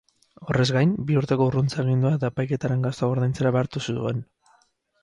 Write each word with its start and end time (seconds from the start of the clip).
Horrez 0.45 0.63
gain, 0.77 0.95
bi 1.09 1.17
urteko 1.21 1.47
urruntze-agindua 1.51 2.15
eta 2.17 2.33
epaiketaren 2.35 2.85
gastuak 2.89 3.17
ordaintzera 3.19 3.55
behartu 3.59 3.87
zuen. 3.89 4.27